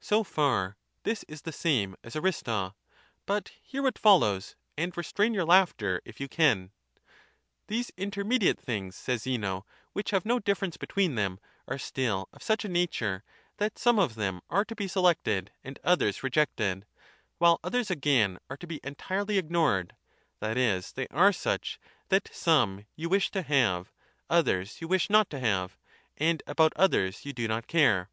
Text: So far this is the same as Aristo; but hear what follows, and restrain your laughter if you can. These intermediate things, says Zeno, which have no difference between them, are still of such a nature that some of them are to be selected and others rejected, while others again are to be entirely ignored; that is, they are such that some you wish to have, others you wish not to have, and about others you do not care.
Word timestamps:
So 0.00 0.22
far 0.22 0.76
this 1.02 1.22
is 1.28 1.40
the 1.40 1.50
same 1.50 1.96
as 2.04 2.14
Aristo; 2.14 2.76
but 3.24 3.52
hear 3.62 3.80
what 3.82 3.98
follows, 3.98 4.54
and 4.76 4.94
restrain 4.94 5.32
your 5.32 5.46
laughter 5.46 6.02
if 6.04 6.20
you 6.20 6.28
can. 6.28 6.72
These 7.68 7.90
intermediate 7.96 8.60
things, 8.60 8.94
says 8.96 9.22
Zeno, 9.22 9.64
which 9.94 10.10
have 10.10 10.26
no 10.26 10.38
difference 10.38 10.76
between 10.76 11.14
them, 11.14 11.40
are 11.66 11.78
still 11.78 12.28
of 12.34 12.42
such 12.42 12.66
a 12.66 12.68
nature 12.68 13.24
that 13.56 13.78
some 13.78 13.98
of 13.98 14.14
them 14.14 14.42
are 14.50 14.66
to 14.66 14.74
be 14.76 14.86
selected 14.86 15.50
and 15.64 15.80
others 15.82 16.22
rejected, 16.22 16.84
while 17.38 17.58
others 17.64 17.90
again 17.90 18.38
are 18.50 18.58
to 18.58 18.66
be 18.66 18.78
entirely 18.84 19.38
ignored; 19.38 19.96
that 20.40 20.58
is, 20.58 20.92
they 20.92 21.08
are 21.08 21.32
such 21.32 21.80
that 22.10 22.28
some 22.30 22.84
you 22.94 23.08
wish 23.08 23.30
to 23.30 23.40
have, 23.40 23.90
others 24.28 24.82
you 24.82 24.86
wish 24.88 25.08
not 25.08 25.30
to 25.30 25.40
have, 25.40 25.78
and 26.18 26.42
about 26.46 26.74
others 26.76 27.24
you 27.24 27.32
do 27.32 27.48
not 27.48 27.66
care. 27.66 28.10